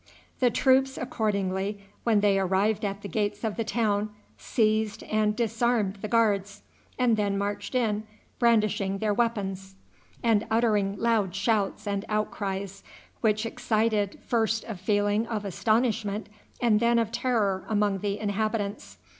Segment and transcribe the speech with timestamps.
[0.39, 5.97] The troops accordingly, when they arrived at the gates of the town, seized and disarmed
[5.97, 6.63] the guards,
[6.97, 8.07] and then marched in,
[8.39, 9.75] brandishing their weapons,
[10.23, 12.81] and uttering loud shouts and outcries,
[13.19, 16.29] which excited first a feeling of astonishment
[16.59, 18.97] and then of terror among the inhabitants.